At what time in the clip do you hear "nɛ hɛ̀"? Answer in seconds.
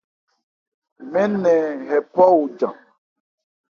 1.43-1.99